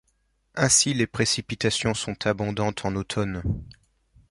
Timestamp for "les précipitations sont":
0.95-2.25